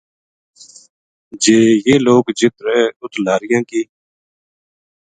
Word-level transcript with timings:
جے 1.41 1.57
یہ 1.87 1.95
لوک 2.05 2.25
جِت 2.37 2.55
رہ 2.65 2.79
اُت 3.01 3.13
لاریاں 3.25 3.63
کی 3.69 3.81